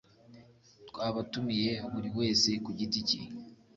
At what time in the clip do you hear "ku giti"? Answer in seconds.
2.63-2.99